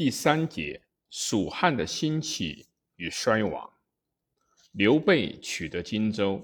[0.00, 0.80] 第三节：
[1.10, 3.70] 蜀汉的兴起与衰亡。
[4.72, 6.42] 刘备取得荆州。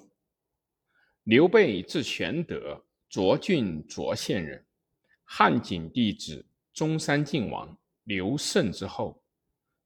[1.22, 4.66] 刘备字玄德，涿郡涿县人，
[5.24, 7.74] 汉景帝子中山靖王
[8.04, 9.24] 刘胜之后。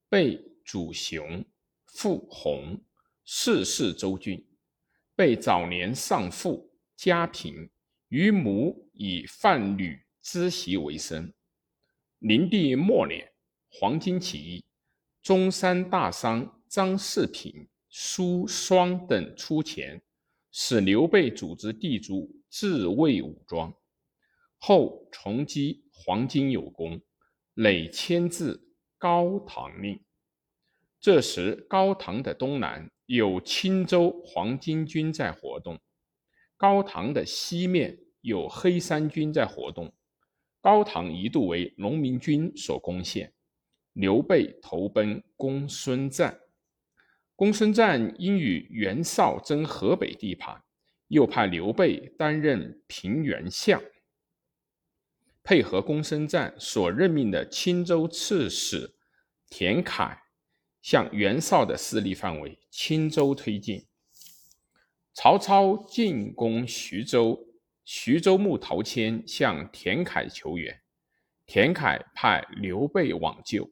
[0.08, 1.44] 被祖雄，
[1.86, 2.76] 父弘，
[3.24, 4.44] 世世州郡。
[5.14, 7.70] 被早年丧父，家贫，
[8.08, 11.32] 于母以贩履织席为生。
[12.18, 13.29] 灵帝末年，
[13.70, 14.64] 黄巾起义，
[15.22, 20.02] 中山大商张世平、苏双等出钱。
[20.52, 23.72] 使刘备组织地主自卫武装，
[24.58, 27.00] 后重击黄巾有功，
[27.54, 28.60] 累迁至
[28.98, 30.02] 高唐令。
[31.00, 35.78] 这时高唐的东南有青州黄巾军在活动，
[36.56, 39.94] 高唐的西面有黑山军在活动。
[40.60, 43.32] 高唐一度为农民军所攻陷，
[44.00, 46.40] 刘备投奔公孙瓒。
[47.36, 50.62] 公孙瓒因与袁绍争河北地盘，
[51.08, 53.78] 又派刘备担任平原相，
[55.42, 58.94] 配合公孙瓒所任命的青州刺史
[59.50, 60.18] 田楷，
[60.80, 63.86] 向袁绍的势力范围青州推进。
[65.12, 67.38] 曹操进攻徐州，
[67.84, 70.80] 徐州牧陶谦向田楷求援，
[71.44, 73.70] 田楷派刘备往救，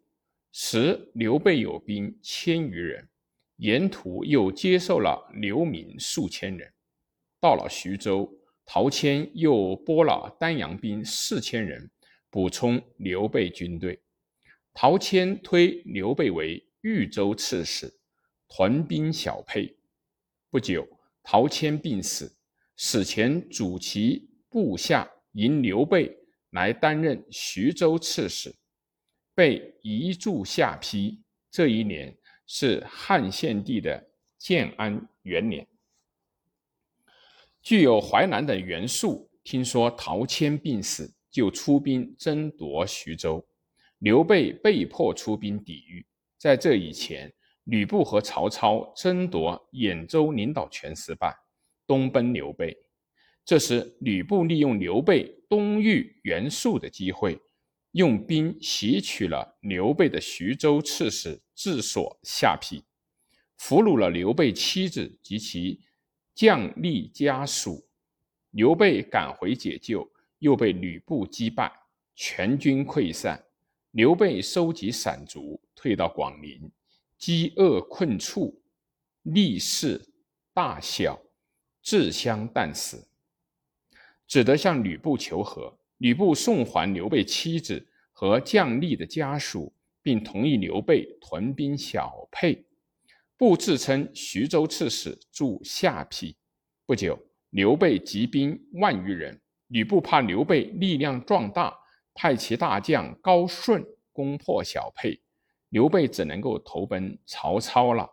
[0.61, 3.09] 时刘备有兵千余人。
[3.59, 6.69] 沿途又接受了流民数千人，
[7.41, 8.29] 到了徐州，
[8.67, 11.89] 陶谦又拨了丹阳兵四千人
[12.29, 14.03] 补充刘备军队。
[14.75, 17.97] 陶谦推刘备为豫州刺史，
[18.49, 19.77] 屯兵小沛。
[20.51, 20.85] 不久，
[21.23, 22.37] 陶谦病死，
[22.77, 26.19] 死前主其部下迎刘备
[26.51, 28.53] 来担任徐州刺史，
[29.39, 31.23] 被移驻下邳。
[31.49, 32.13] 这一年。
[32.51, 34.03] 是汉献帝的
[34.39, 35.67] 建安元年，
[37.61, 43.47] 具有淮南的袁术听说陶谦病死，就出兵争夺徐州，
[43.99, 46.07] 刘备被迫出兵抵御。
[46.39, 47.31] 在这以前，
[47.65, 51.37] 吕布和曹操争夺兖州领导权失败，
[51.87, 52.75] 东奔刘备。
[53.45, 57.39] 这时，吕布利用刘备东遇袁术的机会。
[57.93, 62.83] 用兵袭取了刘备的徐州刺史治所下邳，
[63.57, 65.81] 俘虏了刘备妻子及其
[66.35, 67.89] 将吏家属。
[68.51, 71.73] 刘备赶回解救，又被吕布击败，
[72.15, 73.45] 全军溃散。
[73.93, 76.71] 刘备收集散卒，退到广陵，
[77.17, 78.63] 饥饿困处，
[79.23, 80.01] 力士
[80.53, 81.21] 大小
[81.83, 83.09] 自相啖死，
[84.27, 85.78] 只得向吕布求和。
[85.99, 89.73] 吕布送还刘备妻子和将吏的家属，
[90.03, 92.65] 并同意刘备屯兵小沛，
[93.37, 96.37] 布自称徐州刺史，驻下邳。
[96.87, 97.19] 不久，
[97.51, 101.77] 刘备集兵万余人，吕布怕刘备力量壮大，
[102.15, 105.21] 派其大将高顺攻破小沛，
[105.71, 108.09] 刘备只能够投奔曹操了。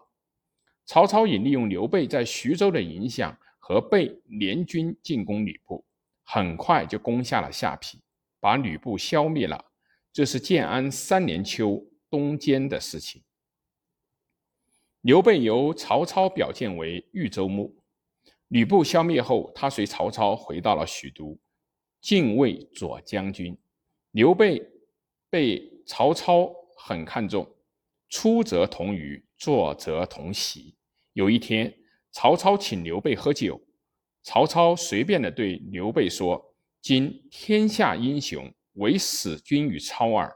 [0.86, 5.86] 曹操也利用刘备在徐州的影响，和备联军进攻吕布。
[6.26, 8.00] 很快就攻下了下邳，
[8.40, 9.64] 把吕布消灭了。
[10.12, 13.24] 这是建安三年秋冬间的事情。
[15.02, 17.76] 刘备由曹操表荐为豫州牧。
[18.48, 21.40] 吕布消灭后，他随曹操回到了许都，
[22.02, 23.58] 进位左将军。
[24.12, 24.62] 刘备
[25.30, 27.48] 被曹操很看重，
[28.10, 30.76] 出则同舆，坐则同席。
[31.14, 31.76] 有一天，
[32.12, 33.60] 曹操请刘备喝酒。
[34.26, 40.36] 曹操随便的对刘备说：“今天下英雄，唯使君与操耳。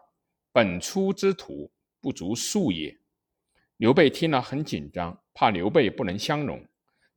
[0.52, 2.96] 本初之徒，不足数也。”
[3.78, 6.64] 刘备听了很紧张，怕刘备不能相容。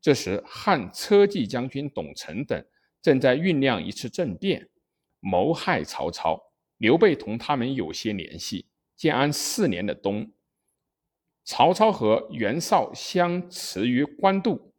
[0.00, 2.64] 这时，汉车骑将军董承等
[3.02, 4.66] 正在酝酿一次政变，
[5.20, 6.42] 谋害曹操。
[6.78, 8.66] 刘备同他们有些联系。
[8.96, 10.32] 建安四年的冬，
[11.44, 14.71] 曹操和袁绍相持于官渡。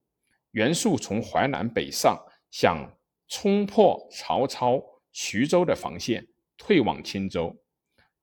[0.54, 2.16] 袁术从淮南北上，
[2.52, 2.88] 想
[3.28, 4.80] 冲破曹操
[5.12, 6.28] 徐州的防线，
[6.58, 7.56] 退往青州。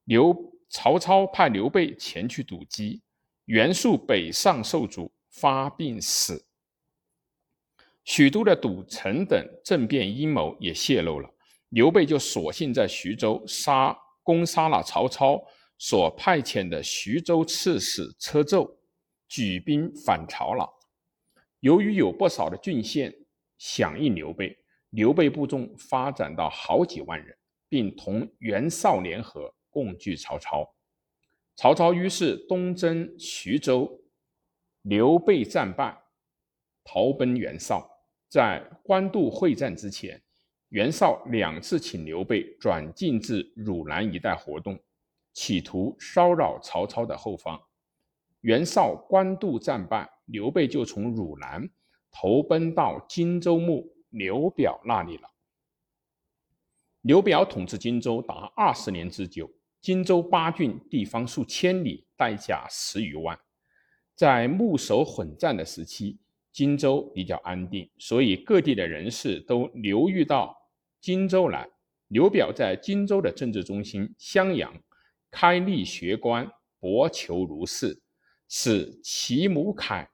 [0.04, 0.34] 刘
[0.68, 3.02] 曹操派刘备前去堵击，
[3.46, 6.46] 袁术北上受阻，发病死。
[8.04, 11.28] 许都的堵城等政变阴谋也泄露了，
[11.70, 15.42] 刘备就索性在徐州杀攻杀了曹操
[15.78, 18.72] 所派遣的徐州刺史车胄，
[19.28, 20.68] 举兵反曹了。
[21.60, 23.14] 由于有不少的郡县
[23.58, 24.56] 响应刘备，
[24.90, 27.36] 刘备部众发展到好几万人，
[27.68, 30.74] 并同袁绍联合共拒曹操。
[31.56, 34.02] 曹操于是东征徐州，
[34.82, 35.96] 刘备战败，
[36.82, 37.86] 逃奔袁绍。
[38.30, 40.22] 在官渡会战之前，
[40.70, 44.78] 袁绍两次请刘备转进至汝南一带活动，
[45.34, 47.60] 企图骚扰曹操的后方。
[48.40, 51.68] 袁绍官渡战败，刘备就从汝南
[52.10, 55.30] 投奔到荆州牧刘表那里了。
[57.02, 59.50] 刘表统治荆州达二十年之久。
[59.80, 63.38] 荆州八郡地方数千里，代价十余万。
[64.14, 66.18] 在牧守混战的时期，
[66.52, 70.54] 荆州比较安定，所以各地的人士都流寓到
[71.00, 71.66] 荆州来。
[72.08, 74.70] 刘表在荆州的政治中心襄阳
[75.30, 76.46] 开立学官，
[76.78, 77.98] 博求儒士，
[78.46, 80.06] 使其母凯、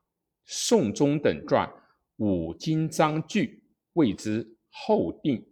[0.46, 1.70] 宋忠等传
[2.16, 3.62] 五经章句，
[3.92, 5.46] 谓之后定。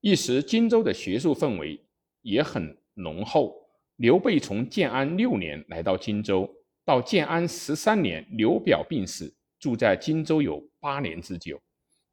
[0.00, 1.82] 一时荆州的学术氛围
[2.22, 2.76] 也很。
[2.96, 3.52] 浓厚。
[3.96, 6.48] 刘备从建安六年来到荆州，
[6.84, 11.60] 到建安十三年，刘表病死，住在荆州有八年之久。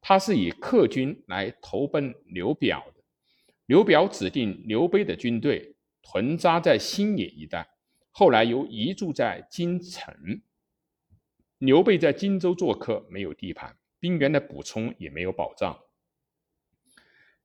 [0.00, 3.00] 他是以客军来投奔刘表的。
[3.66, 7.64] 刘表指定刘备的军队屯扎在新野一带，
[8.10, 10.12] 后来又移驻在京城。
[11.62, 15.78] 刘备在荆州做客，没有地盘，兵员的补充也没有保障。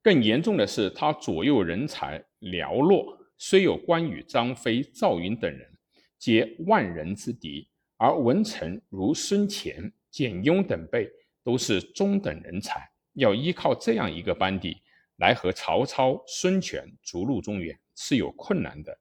[0.02, 3.16] 更严重的是，他左右人才寥落。
[3.38, 5.72] 虽有关羽、张飞、赵云等人，
[6.18, 11.08] 皆万人之敌，而文臣如孙乾、简雍等辈
[11.44, 14.82] 都是中等人才，要依靠这样一个班底
[15.18, 18.98] 来和曹操、孙权逐鹿中原是有困难的。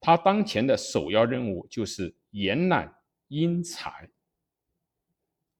[0.00, 2.92] 他当前的首要任务就是延揽
[3.28, 4.10] 英才，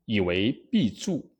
[0.08, 1.30] 以为必助。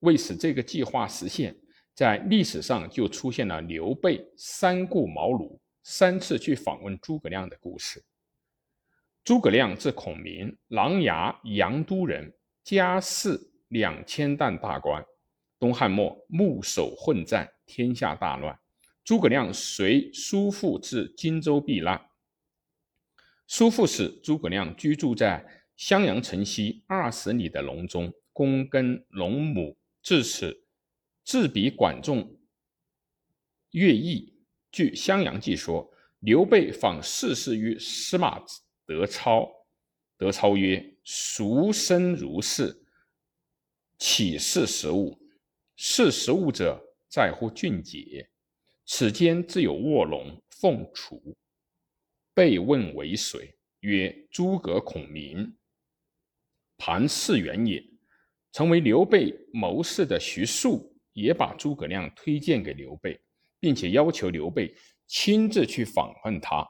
[0.00, 1.56] 为使这个计划实现，
[1.94, 5.58] 在历史上就出现了刘备三顾茅庐。
[5.82, 8.04] 三次去访问诸葛亮的故事。
[9.24, 12.30] 诸葛亮字孔明，琅琊阳都人，
[12.62, 15.02] 家世两千担大官。
[15.58, 18.56] 东汉末，牧守混战，天下大乱。
[19.02, 21.98] 诸葛亮随叔父至荆州避难。
[23.46, 29.78] 叔父使诸葛亮居住在襄阳城西二十里的隆中，躬耕龙母。
[30.02, 30.64] 至此，
[31.22, 32.36] 自比管仲、
[33.70, 34.34] 乐毅。
[34.72, 35.88] 据《襄阳记》说，
[36.18, 38.44] 刘备访士事于司马
[38.84, 39.48] 德操，
[40.16, 42.82] 德操曰：“孰生如是？
[43.98, 45.16] 岂是食物？
[45.76, 46.76] 是食物者，
[47.08, 48.28] 在乎俊杰。
[48.84, 51.36] 此间自有卧龙凤雏。”
[52.34, 53.54] 备问为谁？
[53.78, 55.54] 曰：“诸葛孔明。”
[56.78, 57.84] 庞士元也。
[58.52, 63.20] 成为刘备谋士的徐庶也把诸葛亮推荐给刘备。
[63.60, 64.72] 并且要求刘备
[65.08, 66.64] 亲自去访问他。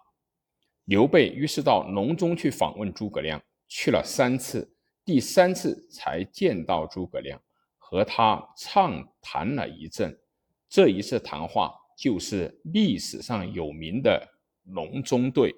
[0.84, 3.38] 刘备于是到隆中去访问诸葛亮，
[3.68, 4.74] 去了三次，
[5.04, 7.38] 第三次才见到诸葛亮，
[7.76, 10.18] 和他畅谈了一阵。
[10.66, 14.26] 这一次谈话就是历史上有名的
[14.64, 15.54] 隆中对。